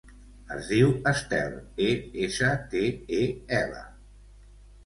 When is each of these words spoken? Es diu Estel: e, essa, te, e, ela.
Es 0.53 0.69
diu 0.75 0.93
Estel: 1.11 1.53
e, 1.87 1.91
essa, 2.29 2.51
te, 2.73 2.83
e, 3.19 3.21
ela. 3.63 3.87